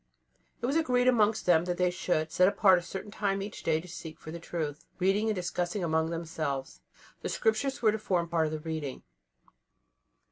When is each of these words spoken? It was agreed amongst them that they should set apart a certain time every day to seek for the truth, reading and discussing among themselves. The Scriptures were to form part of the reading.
It 0.63 0.65
was 0.65 0.75
agreed 0.77 1.07
amongst 1.07 1.45
them 1.45 1.65
that 1.65 1.77
they 1.77 1.91
should 1.91 2.31
set 2.31 2.47
apart 2.47 2.79
a 2.79 2.81
certain 2.81 3.11
time 3.11 3.37
every 3.39 3.49
day 3.49 3.79
to 3.79 3.87
seek 3.87 4.17
for 4.17 4.31
the 4.31 4.39
truth, 4.39 4.83
reading 4.97 5.27
and 5.29 5.35
discussing 5.35 5.83
among 5.83 6.09
themselves. 6.09 6.81
The 7.21 7.29
Scriptures 7.29 7.83
were 7.83 7.91
to 7.91 7.99
form 7.99 8.27
part 8.27 8.47
of 8.47 8.51
the 8.51 8.59
reading. 8.61 9.03